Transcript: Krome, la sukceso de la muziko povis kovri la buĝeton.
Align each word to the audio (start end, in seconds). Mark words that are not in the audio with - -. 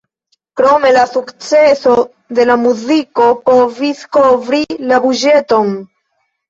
Krome, 0.61 0.93
la 0.95 1.03
sukceso 1.11 1.93
de 2.39 2.47
la 2.53 2.57
muziko 2.63 3.31
povis 3.53 4.05
kovri 4.19 4.65
la 4.93 5.03
buĝeton. 5.09 5.77